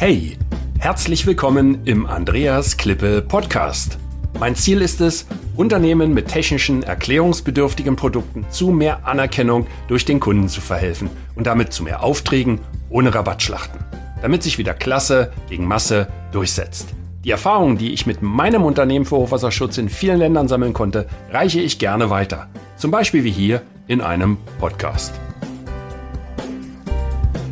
[0.00, 0.38] Hey,
[0.78, 3.98] herzlich willkommen im Andreas Klippe Podcast.
[4.38, 5.26] Mein Ziel ist es,
[5.56, 11.74] Unternehmen mit technischen, erklärungsbedürftigen Produkten zu mehr Anerkennung durch den Kunden zu verhelfen und damit
[11.74, 13.84] zu mehr Aufträgen ohne Rabattschlachten,
[14.22, 16.94] damit sich wieder Klasse gegen Masse durchsetzt.
[17.22, 21.60] Die Erfahrungen, die ich mit meinem Unternehmen für Hochwasserschutz in vielen Ländern sammeln konnte, reiche
[21.60, 22.48] ich gerne weiter.
[22.78, 25.12] Zum Beispiel wie hier in einem Podcast.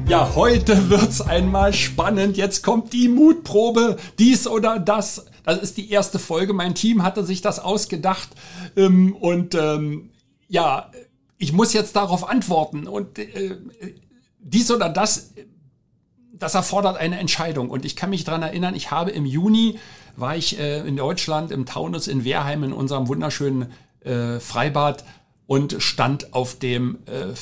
[0.08, 2.38] Ja, heute wird's einmal spannend.
[2.38, 5.26] Jetzt kommt die Mutprobe, dies oder das.
[5.44, 6.54] Das ist die erste Folge.
[6.54, 8.30] Mein Team hatte sich das ausgedacht.
[8.74, 10.08] Ähm, und ähm,
[10.48, 10.90] ja,
[11.36, 12.88] ich muss jetzt darauf antworten.
[12.88, 13.58] Und äh,
[14.38, 15.34] dies oder das,
[16.32, 17.68] das erfordert eine Entscheidung.
[17.68, 19.78] Und ich kann mich daran erinnern, ich habe im Juni,
[20.16, 25.04] war ich äh, in Deutschland, im Taunus in Wehrheim, in unserem wunderschönen äh, Freibad
[25.46, 27.34] und stand auf dem äh,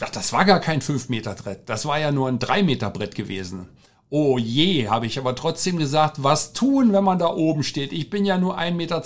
[0.00, 1.68] Ach, das war gar kein 5-Meter-Brett.
[1.68, 3.68] Das war ja nur ein 3-Meter-Brett gewesen.
[4.10, 7.92] Oh je, habe ich aber trotzdem gesagt, was tun, wenn man da oben steht?
[7.92, 9.00] Ich bin ja nur 1,92 Meter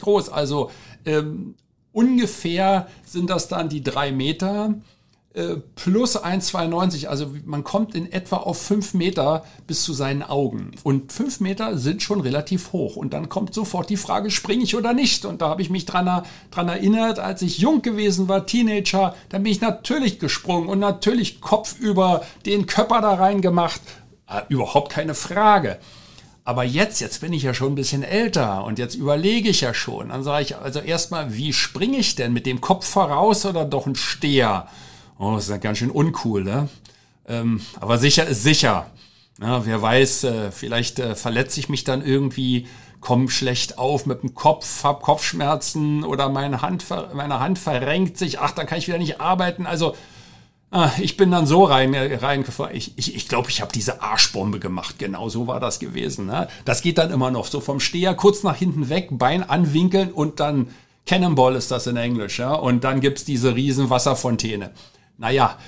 [0.00, 0.28] groß.
[0.30, 0.70] Also
[1.04, 1.56] ähm,
[1.92, 4.74] ungefähr sind das dann die 3 Meter.
[5.32, 7.06] Äh, plus 1,92.
[7.06, 10.72] Also man kommt in etwa auf 5 Meter bis zu seinen Augen.
[10.82, 12.96] Und 5 Meter sind schon relativ hoch.
[12.96, 15.24] Und dann kommt sofort die Frage, springe ich oder nicht?
[15.24, 19.44] Und da habe ich mich dran, dran erinnert, als ich jung gewesen war, Teenager, dann
[19.44, 23.80] bin ich natürlich gesprungen und natürlich Kopf über den Körper da rein gemacht.
[24.28, 25.78] Äh, überhaupt keine Frage.
[26.42, 29.74] Aber jetzt, jetzt bin ich ja schon ein bisschen älter und jetzt überlege ich ja
[29.74, 30.08] schon.
[30.08, 32.32] Dann sage ich also erstmal, wie springe ich denn?
[32.32, 34.66] Mit dem Kopf voraus oder doch ein Steher?
[35.20, 36.70] Oh, das ist ja ganz schön uncool, ne?
[37.28, 38.86] Ähm, aber sicher ist sicher.
[39.38, 42.66] Ja, wer weiß, äh, vielleicht äh, verletze ich mich dann irgendwie,
[43.00, 48.38] komme schlecht auf mit dem Kopf, hab Kopfschmerzen oder meine Hand, meine Hand verrenkt sich.
[48.38, 49.66] Ach, dann kann ich wieder nicht arbeiten.
[49.66, 49.94] Also
[50.70, 52.74] ah, ich bin dann so rein, äh, reingefahren.
[52.74, 54.98] Ich glaube, ich, ich, glaub, ich habe diese Arschbombe gemacht.
[54.98, 56.26] Genau so war das gewesen.
[56.26, 56.48] Ne?
[56.64, 60.40] Das geht dann immer noch so vom Steher kurz nach hinten weg, Bein anwinkeln und
[60.40, 60.68] dann
[61.04, 62.38] Cannonball ist das in Englisch.
[62.38, 62.54] Ja?
[62.54, 64.70] Und dann gibt's diese riesen Wasserfontäne.
[65.20, 65.58] Naja,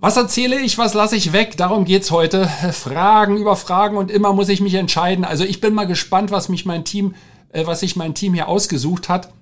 [0.00, 1.58] was erzähle ich, was lasse ich weg?
[1.58, 2.48] Darum geht's heute.
[2.72, 5.26] Fragen über Fragen und immer muss ich mich entscheiden.
[5.26, 7.14] Also ich bin mal gespannt, was mich mein Team,
[7.50, 9.34] äh, was sich mein Team hier ausgesucht hat.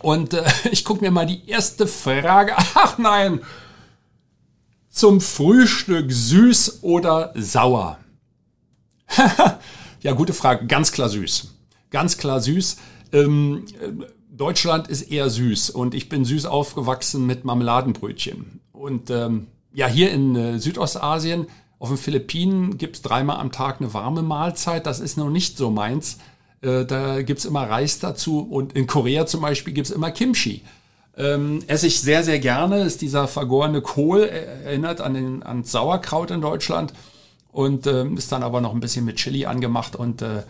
[0.00, 2.54] Und äh, ich gucke mir mal die erste Frage.
[2.74, 3.42] Ach nein!
[4.88, 7.98] Zum Frühstück süß oder sauer?
[10.00, 10.66] ja, gute Frage.
[10.66, 11.48] Ganz klar süß.
[11.90, 12.78] Ganz klar süß.
[13.14, 13.64] Ähm,
[14.30, 18.60] Deutschland ist eher süß und ich bin süß aufgewachsen mit Marmeladenbrötchen.
[18.72, 21.46] Und ähm, ja, hier in äh, Südostasien,
[21.78, 24.86] auf den Philippinen, gibt's dreimal am Tag eine warme Mahlzeit.
[24.86, 26.18] Das ist noch nicht so meins.
[26.62, 30.62] Äh, da gibt's immer Reis dazu und in Korea zum Beispiel gibt's immer Kimchi.
[31.16, 35.62] Ähm, esse ich sehr, sehr gerne, ist dieser vergorene Kohl, äh, erinnert an, den, an
[35.62, 36.92] Sauerkraut in Deutschland
[37.52, 40.42] und ähm, ist dann aber noch ein bisschen mit Chili angemacht und äh,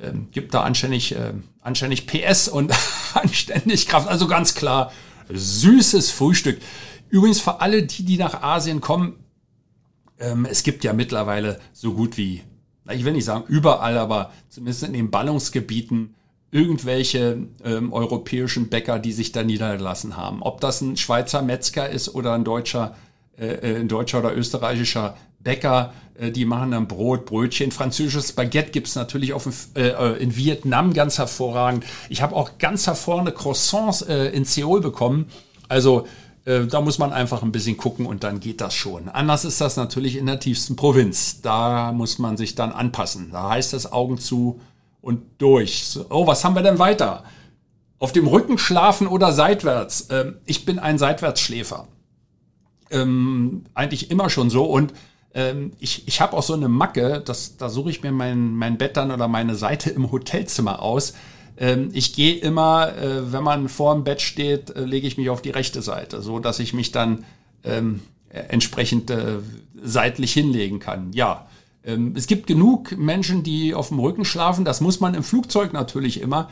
[0.00, 2.72] ähm, gibt da anständig, äh, anständig PS und
[3.14, 4.08] anständig Kraft.
[4.08, 4.92] Also ganz klar,
[5.28, 6.60] süßes Frühstück.
[7.08, 9.22] Übrigens für alle die, die nach Asien kommen,
[10.18, 12.42] ähm, es gibt ja mittlerweile so gut wie,
[12.90, 16.14] ich will nicht sagen überall, aber zumindest in den Ballungsgebieten
[16.50, 20.42] irgendwelche ähm, europäischen Bäcker, die sich da niedergelassen haben.
[20.42, 22.96] Ob das ein Schweizer Metzger ist oder ein deutscher,
[23.38, 27.72] äh, äh ein deutscher oder österreichischer Bäcker, äh, die machen dann Brot, Brötchen.
[27.72, 31.84] Französisches Baguette gibt's natürlich auch in, äh, in Vietnam ganz hervorragend.
[32.08, 35.26] Ich habe auch ganz hervorragende Croissants äh, in Seoul bekommen.
[35.68, 36.06] Also
[36.44, 39.08] äh, da muss man einfach ein bisschen gucken und dann geht das schon.
[39.08, 41.40] Anders ist das natürlich in der tiefsten Provinz.
[41.40, 43.30] Da muss man sich dann anpassen.
[43.32, 44.60] Da heißt es Augen zu
[45.00, 45.84] und durch.
[45.84, 47.24] So, oh, was haben wir denn weiter?
[47.98, 50.08] Auf dem Rücken schlafen oder seitwärts?
[50.10, 51.86] Ähm, ich bin ein Seitwärtsschläfer.
[52.90, 54.92] Ähm, eigentlich immer schon so und
[55.34, 58.78] ähm, ich, ich habe auch so eine Macke, das, da suche ich mir mein, mein
[58.78, 61.14] Bett dann oder meine Seite im Hotelzimmer aus.
[61.56, 65.30] Ähm, ich gehe immer, äh, wenn man vor dem Bett steht, äh, lege ich mich
[65.30, 67.24] auf die rechte Seite, so dass ich mich dann
[67.64, 69.38] ähm, entsprechend äh,
[69.82, 71.12] seitlich hinlegen kann.
[71.12, 71.46] Ja,
[71.84, 74.64] ähm, es gibt genug Menschen, die auf dem Rücken schlafen.
[74.64, 76.48] Das muss man im Flugzeug natürlich immer.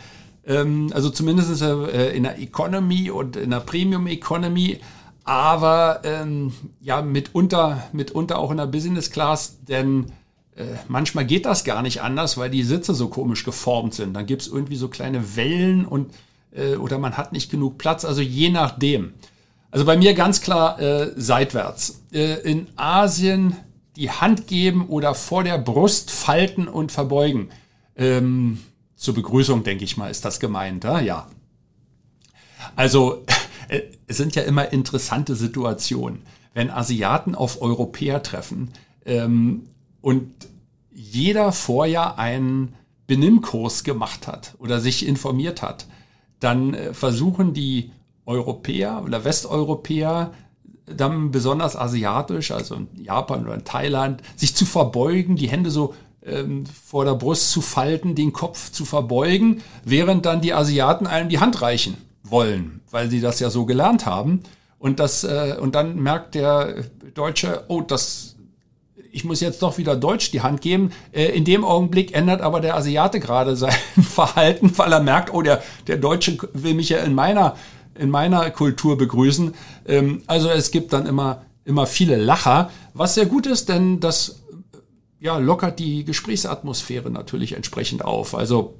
[0.46, 4.80] Ähm, also zumindest äh, in der Economy und in der Premium Economy
[5.24, 10.06] aber ähm, ja, mitunter, mitunter auch in der Business Class, denn
[10.56, 14.14] äh, manchmal geht das gar nicht anders, weil die Sitze so komisch geformt sind.
[14.14, 16.12] Dann gibt's irgendwie so kleine Wellen und
[16.52, 19.14] äh, oder man hat nicht genug Platz, also je nachdem.
[19.70, 22.02] Also bei mir ganz klar äh, seitwärts.
[22.12, 23.56] Äh, in Asien
[23.96, 27.50] die Hand geben oder vor der Brust falten und verbeugen.
[27.96, 28.58] Ähm,
[28.96, 30.84] zur Begrüßung, denke ich mal, ist das gemeint.
[30.84, 31.28] Ja.
[32.76, 33.32] Also äh,
[34.10, 36.22] es sind ja immer interessante Situationen,
[36.52, 38.72] wenn Asiaten auf Europäer treffen
[39.06, 39.68] ähm,
[40.00, 40.32] und
[40.92, 42.74] jeder vorher einen
[43.06, 45.86] Benimmkurs gemacht hat oder sich informiert hat,
[46.40, 47.92] dann äh, versuchen die
[48.26, 50.32] Europäer oder Westeuropäer
[50.86, 55.94] dann besonders asiatisch, also in Japan oder in Thailand, sich zu verbeugen, die Hände so
[56.24, 61.28] ähm, vor der Brust zu falten, den Kopf zu verbeugen, während dann die Asiaten einem
[61.28, 64.42] die Hand reichen wollen, weil sie das ja so gelernt haben.
[64.78, 66.84] Und das äh, und dann merkt der
[67.14, 68.36] Deutsche, oh, das
[69.12, 70.92] ich muss jetzt doch wieder Deutsch die Hand geben.
[71.12, 75.42] Äh, in dem Augenblick ändert aber der Asiate gerade sein Verhalten, weil er merkt, oh,
[75.42, 77.56] der, der Deutsche will mich ja in meiner,
[77.98, 79.54] in meiner Kultur begrüßen.
[79.86, 84.40] Ähm, also es gibt dann immer, immer viele Lacher, was sehr gut ist, denn das
[85.18, 88.34] ja, lockert die Gesprächsatmosphäre natürlich entsprechend auf.
[88.34, 88.76] Also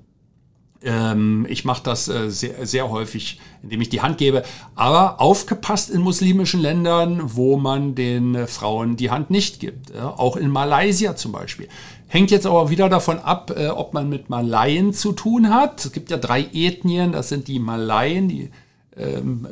[0.82, 4.44] ich mache das äh, sehr, sehr häufig, indem ich die Hand gebe.
[4.74, 9.90] Aber aufgepasst in muslimischen Ländern, wo man den äh, Frauen die Hand nicht gibt.
[9.90, 10.08] Ja?
[10.08, 11.68] Auch in Malaysia zum Beispiel.
[12.08, 15.84] Hängt jetzt aber wieder davon ab, äh, ob man mit Malaien zu tun hat.
[15.84, 18.50] Es gibt ja drei Ethnien, das sind die Malaien, die
[18.96, 19.46] ähm,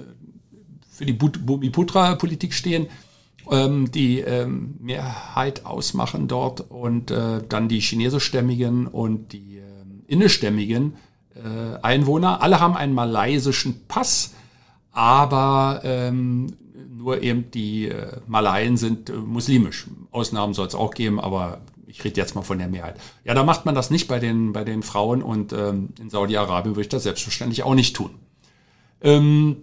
[0.90, 2.88] für die Bumiputra-Politik stehen
[3.50, 9.62] ähm, die ähm, Mehrheit ausmachen dort und äh, dann die chinesischstämmigen und die äh,
[10.06, 10.94] indischstämmigen
[11.38, 12.42] äh, Einwohner.
[12.42, 14.34] Alle haben einen malaysischen Pass,
[14.92, 16.56] aber ähm,
[16.96, 19.86] nur eben die äh, Malaien sind äh, muslimisch.
[20.10, 22.96] Ausnahmen soll es auch geben, aber ich rede jetzt mal von der Mehrheit.
[23.24, 26.74] Ja, da macht man das nicht bei den, bei den Frauen und ähm, in Saudi-Arabien
[26.74, 28.10] würde ich das selbstverständlich auch nicht tun.
[29.00, 29.58] Ähm,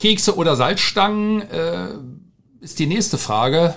[0.00, 1.88] Kekse oder Salzstangen, äh,
[2.60, 3.74] ist die nächste Frage.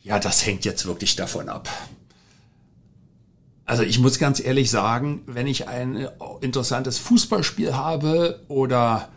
[0.00, 1.68] Ja, das hängt jetzt wirklich davon ab.
[3.64, 6.08] Also ich muss ganz ehrlich sagen, wenn ich ein
[6.40, 9.08] interessantes Fußballspiel habe oder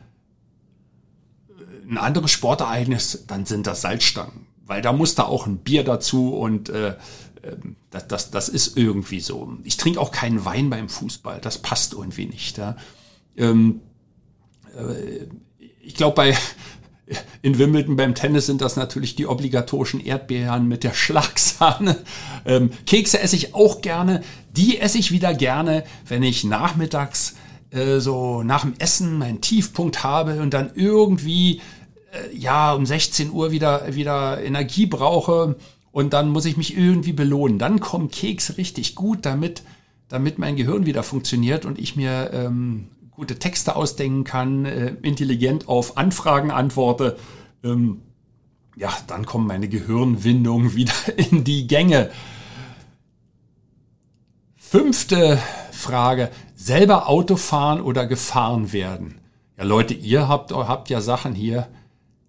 [1.89, 4.47] ein anderes Sportereignis, dann sind das Salzstangen.
[4.65, 6.95] Weil da muss da auch ein Bier dazu und äh,
[7.43, 9.57] ähm, das, das, das ist irgendwie so.
[9.63, 12.57] Ich trinke auch keinen Wein beim Fußball, das passt irgendwie nicht.
[12.57, 12.75] Ja.
[13.37, 13.81] Ähm,
[14.75, 15.27] äh,
[15.81, 16.37] ich glaube, bei,
[17.41, 21.97] in Wimbledon beim Tennis sind das natürlich die obligatorischen Erdbeeren mit der Schlagsahne.
[22.45, 24.23] Ähm, Kekse esse ich auch gerne.
[24.51, 27.35] Die esse ich wieder gerne, wenn ich nachmittags
[27.71, 31.61] äh, so nach dem Essen meinen Tiefpunkt habe und dann irgendwie
[32.11, 35.55] äh, ja um 16 Uhr wieder wieder Energie brauche
[35.91, 37.59] und dann muss ich mich irgendwie belohnen.
[37.59, 39.63] Dann kommen Kekse richtig gut, damit
[40.07, 45.67] damit mein Gehirn wieder funktioniert und ich mir ähm, gute Texte ausdenken kann, äh, intelligent
[45.67, 47.17] auf Anfragen antworte,
[47.63, 48.01] ähm,
[48.75, 52.11] ja, dann kommen meine Gehirnwindungen wieder in die Gänge.
[54.55, 55.39] Fünfte
[55.71, 59.21] Frage, selber Auto fahren oder gefahren werden?
[59.57, 61.67] Ja, Leute, ihr habt, habt ja Sachen hier.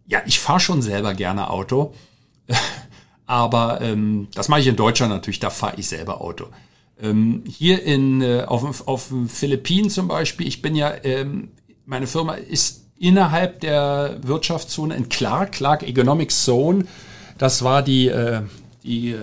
[0.07, 1.93] Ja, ich fahre schon selber gerne Auto.
[3.27, 6.47] Aber ähm, das mache ich in Deutschland natürlich, da fahre ich selber Auto.
[7.01, 11.49] Ähm, hier in, äh, auf, auf den Philippinen zum Beispiel, ich bin ja, ähm,
[11.85, 16.87] meine Firma ist innerhalb der Wirtschaftszone in Clark, Clark Economic Zone.
[17.39, 18.43] Das war die, äh,
[18.83, 19.19] die äh,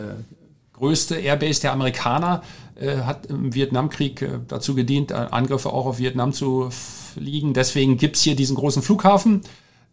[0.73, 2.43] größte Airbase der Amerikaner,
[2.75, 7.53] äh, hat im Vietnamkrieg äh, dazu gedient, äh, Angriffe auch auf Vietnam zu fliegen.
[7.53, 9.41] Deswegen gibt's hier diesen großen Flughafen.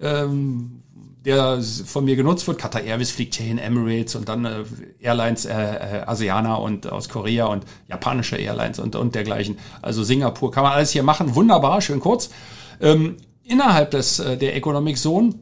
[0.01, 0.83] Ähm,
[1.25, 2.59] der von mir genutzt wird.
[2.59, 4.65] Qatar Airways fliegt hier in Emirates und dann äh,
[5.01, 9.59] Airlines äh, äh, Asiana und aus Korea und japanische Airlines und, und dergleichen.
[9.83, 11.35] Also Singapur kann man alles hier machen.
[11.35, 12.31] Wunderbar, schön kurz.
[12.81, 15.35] Ähm, innerhalb des, äh, der Economic Zone,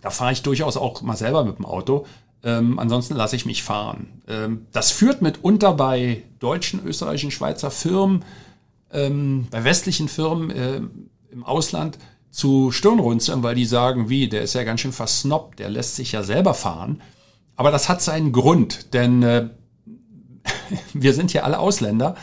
[0.00, 2.06] da fahre ich durchaus auch mal selber mit dem Auto.
[2.42, 4.22] Ähm, ansonsten lasse ich mich fahren.
[4.28, 8.24] Ähm, das führt mitunter bei deutschen, österreichischen, Schweizer Firmen,
[8.92, 10.80] ähm, bei westlichen Firmen äh,
[11.32, 11.98] im Ausland
[12.36, 16.12] zu Stirnrunzeln, weil die sagen, wie, der ist ja ganz schön versnobbt, der lässt sich
[16.12, 17.00] ja selber fahren.
[17.56, 19.48] Aber das hat seinen Grund, denn äh,
[20.92, 22.14] wir sind ja alle Ausländer.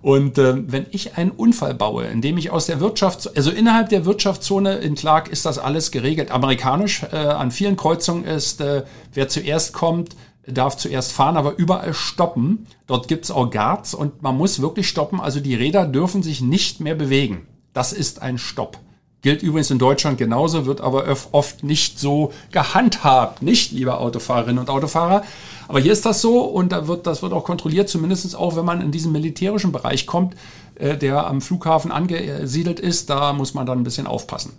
[0.00, 4.06] Und äh, wenn ich einen Unfall baue, indem ich aus der Wirtschaft, also innerhalb der
[4.06, 6.30] Wirtschaftszone in Clark ist das alles geregelt.
[6.30, 11.92] Amerikanisch äh, an vielen Kreuzungen ist, äh, wer zuerst kommt, darf zuerst fahren, aber überall
[11.92, 12.66] stoppen.
[12.86, 15.20] Dort gibt's auch Guards und man muss wirklich stoppen.
[15.20, 17.46] Also die Räder dürfen sich nicht mehr bewegen.
[17.74, 18.78] Das ist ein Stopp.
[19.22, 24.70] Gilt übrigens in Deutschland genauso, wird aber oft nicht so gehandhabt, nicht, liebe Autofahrerinnen und
[24.70, 25.24] Autofahrer.
[25.68, 28.64] Aber hier ist das so und da wird, das wird auch kontrolliert, zumindest auch, wenn
[28.64, 30.36] man in diesen militärischen Bereich kommt,
[30.76, 34.52] äh, der am Flughafen angesiedelt ist, da muss man dann ein bisschen aufpassen.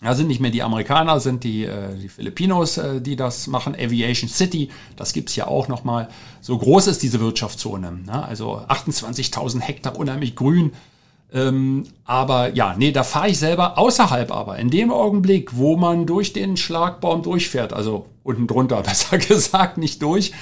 [0.00, 3.74] Da sind nicht mehr die Amerikaner, sind die, äh, die Filipinos, äh, die das machen.
[3.74, 6.08] Aviation City, das gibt's ja auch nochmal.
[6.42, 7.90] So groß ist diese Wirtschaftszone.
[8.06, 8.22] Ne?
[8.22, 10.72] Also 28.000 Hektar, unheimlich grün
[11.34, 14.58] Ähm, aber ja, nee, da fahre ich selber außerhalb aber.
[14.58, 20.00] In dem Augenblick, wo man durch den Schlagbaum durchfährt, also unten drunter besser gesagt, nicht
[20.00, 20.32] durch,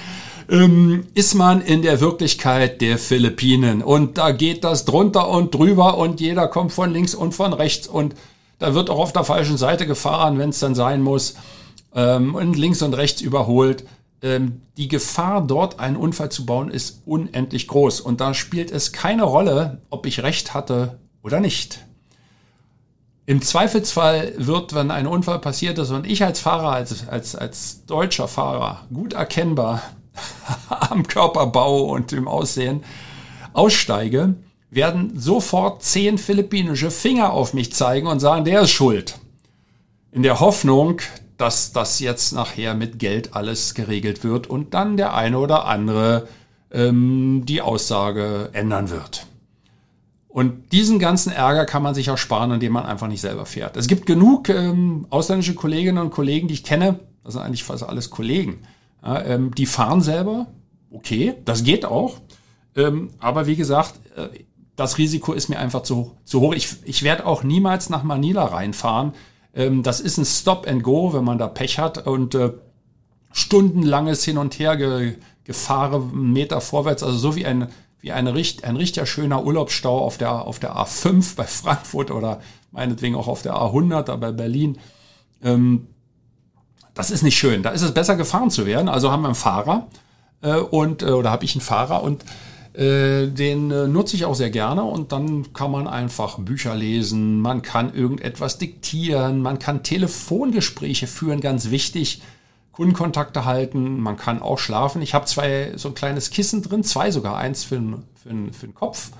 [0.49, 3.81] ähm, ist man in der Wirklichkeit der Philippinen.
[3.81, 7.87] Und da geht das drunter und drüber und jeder kommt von links und von rechts
[7.87, 8.13] und
[8.59, 11.35] da wird auch auf der falschen Seite gefahren, wenn es dann sein muss.
[11.95, 13.83] Ähm, und links und rechts überholt.
[14.23, 17.99] Ähm, die Gefahr, dort einen Unfall zu bauen, ist unendlich groß.
[17.99, 21.85] Und da spielt es keine Rolle, ob ich recht hatte oder nicht.
[23.25, 27.85] Im Zweifelsfall wird, wenn ein Unfall passiert ist und ich als Fahrer, als, als, als
[27.85, 29.81] deutscher Fahrer, gut erkennbar
[30.69, 32.83] am Körperbau und im Aussehen
[33.51, 34.35] aussteige,
[34.71, 39.19] werden sofort zehn philippinische Finger auf mich zeigen und sagen, der ist schuld.
[40.11, 40.99] In der Hoffnung,
[41.43, 46.29] dass das jetzt nachher mit Geld alles geregelt wird und dann der eine oder andere
[46.71, 49.27] ähm, die Aussage ändern wird.
[50.29, 53.75] Und diesen ganzen Ärger kann man sich auch sparen, indem man einfach nicht selber fährt.
[53.75, 57.83] Es gibt genug ähm, ausländische Kolleginnen und Kollegen, die ich kenne, das sind eigentlich fast
[57.83, 58.59] alles Kollegen,
[59.03, 60.47] ja, ähm, die fahren selber,
[60.91, 62.21] okay, das geht auch.
[62.77, 64.29] Ähm, aber wie gesagt, äh,
[64.77, 66.53] das Risiko ist mir einfach zu, zu hoch.
[66.53, 69.11] Ich, ich werde auch niemals nach Manila reinfahren.
[69.53, 72.53] Ähm, das ist ein Stop and Go, wenn man da Pech hat und äh,
[73.31, 77.67] stundenlanges Hin und Her ge, Gefahre, Meter vorwärts, also so wie ein,
[77.99, 82.39] wie eine, ein richtig schöner Urlaubsstau auf der, auf der A5 bei Frankfurt oder
[82.71, 84.77] meinetwegen auch auf der A100 da bei Berlin.
[85.43, 85.87] Ähm,
[86.93, 87.63] das ist nicht schön.
[87.63, 88.87] Da ist es besser gefahren zu werden.
[88.87, 89.87] Also haben wir einen Fahrer
[90.41, 92.23] äh, und äh, oder habe ich einen Fahrer und
[92.75, 97.61] den äh, nutze ich auch sehr gerne und dann kann man einfach Bücher lesen, man
[97.61, 102.23] kann irgendetwas diktieren, man kann Telefongespräche führen, ganz wichtig,
[102.71, 105.03] Kundenkontakte halten, man kann auch schlafen.
[105.03, 108.53] Ich habe zwei so ein kleines Kissen drin, zwei sogar, eins für, den, für, den,
[108.53, 109.11] für den Kopf,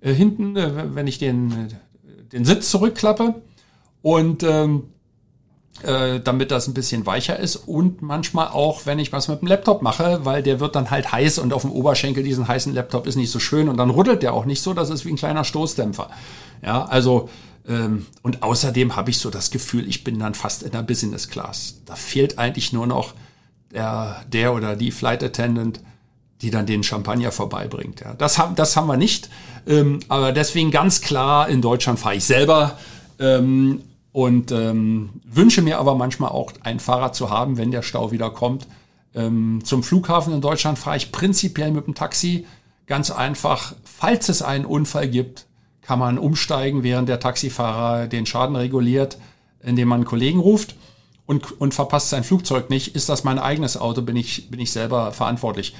[0.00, 1.68] äh, hinten, äh, wenn ich den,
[2.32, 3.42] den Sitz zurückklappe
[4.02, 4.84] und ähm,
[5.82, 9.48] äh, damit das ein bisschen weicher ist und manchmal auch, wenn ich was mit dem
[9.48, 13.06] Laptop mache, weil der wird dann halt heiß und auf dem Oberschenkel diesen heißen Laptop
[13.06, 15.16] ist nicht so schön und dann ruddelt der auch nicht so, das ist wie ein
[15.16, 16.10] kleiner Stoßdämpfer.
[16.62, 17.30] Ja, also
[17.66, 21.28] ähm, und außerdem habe ich so das Gefühl, ich bin dann fast in der Business
[21.28, 21.76] Class.
[21.86, 23.14] Da fehlt eigentlich nur noch
[23.72, 25.80] der, der oder die Flight Attendant,
[26.42, 28.00] die dann den Champagner vorbeibringt.
[28.00, 29.28] Ja, das haben, das haben wir nicht.
[29.66, 32.78] Ähm, aber deswegen ganz klar, in Deutschland fahre ich selber.
[33.18, 33.82] Ähm,
[34.12, 38.30] und ähm, wünsche mir aber manchmal auch ein Fahrrad zu haben, wenn der Stau wieder
[38.30, 38.66] kommt.
[39.14, 42.46] Ähm, zum Flughafen in Deutschland fahre ich prinzipiell mit dem Taxi.
[42.86, 45.46] Ganz einfach, falls es einen Unfall gibt,
[45.82, 49.18] kann man umsteigen, während der Taxifahrer den Schaden reguliert,
[49.62, 50.74] indem man einen Kollegen ruft
[51.26, 52.96] und, und verpasst sein Flugzeug nicht.
[52.96, 55.76] Ist das mein eigenes Auto, bin ich, bin ich selber verantwortlich.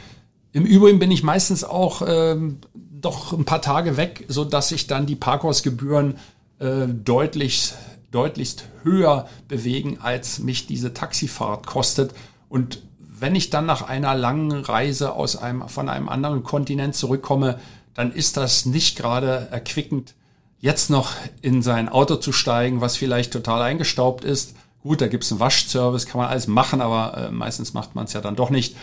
[0.52, 4.86] Im Übrigen bin ich meistens auch ähm, doch ein paar Tage weg, so dass sich
[4.86, 6.16] dann die Parkhausgebühren
[6.58, 7.72] äh, deutlich
[8.10, 12.14] deutlichst höher bewegen, als mich diese Taxifahrt kostet.
[12.48, 17.58] Und wenn ich dann nach einer langen Reise aus einem, von einem anderen Kontinent zurückkomme,
[17.94, 20.14] dann ist das nicht gerade erquickend,
[20.58, 21.12] jetzt noch
[21.42, 24.54] in sein Auto zu steigen, was vielleicht total eingestaubt ist.
[24.82, 28.06] Gut, da gibt es einen Waschservice, kann man alles machen, aber äh, meistens macht man
[28.06, 28.76] es ja dann doch nicht.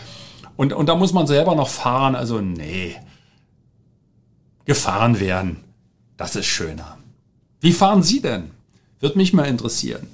[0.56, 2.14] Und, und da muss man selber noch fahren.
[2.14, 2.96] Also nee,
[4.64, 5.64] gefahren werden,
[6.16, 6.98] das ist schöner.
[7.60, 8.50] Wie fahren Sie denn?
[9.00, 10.08] Wird mich mal interessieren.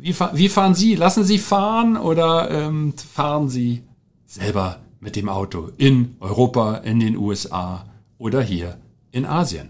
[0.00, 0.94] Wie, wie fahren Sie?
[0.94, 3.82] Lassen Sie fahren oder ähm, fahren Sie
[4.26, 7.84] selber mit dem Auto in Europa, in den USA
[8.18, 8.78] oder hier
[9.12, 9.68] in Asien?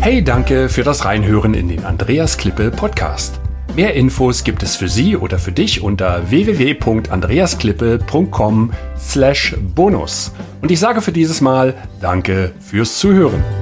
[0.00, 3.40] Hey, danke für das Reinhören in den Andreas Klippe Podcast.
[3.76, 10.32] Mehr Infos gibt es für Sie oder für dich unter www.andreasklippe.com slash bonus.
[10.60, 13.61] Und ich sage für dieses Mal Danke fürs Zuhören.